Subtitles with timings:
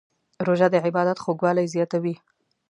[0.45, 2.15] روژه د عبادت خوږوالی زیاتوي.